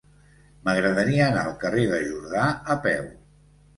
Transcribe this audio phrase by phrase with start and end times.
[0.69, 3.07] M'agradaria anar al carrer de Jordà a peu.